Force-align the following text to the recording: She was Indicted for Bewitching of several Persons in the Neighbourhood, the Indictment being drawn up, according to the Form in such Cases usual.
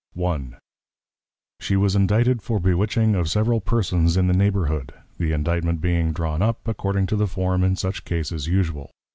She 1.59 1.75
was 1.75 1.95
Indicted 1.95 2.41
for 2.41 2.59
Bewitching 2.59 3.13
of 3.13 3.29
several 3.29 3.61
Persons 3.61 4.17
in 4.17 4.25
the 4.25 4.33
Neighbourhood, 4.33 4.95
the 5.19 5.31
Indictment 5.31 5.79
being 5.79 6.11
drawn 6.11 6.41
up, 6.41 6.67
according 6.67 7.05
to 7.05 7.15
the 7.15 7.27
Form 7.27 7.63
in 7.63 7.75
such 7.75 8.03
Cases 8.03 8.47
usual. 8.47 8.89